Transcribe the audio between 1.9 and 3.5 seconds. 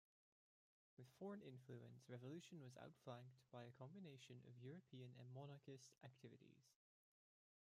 revolution was outflanked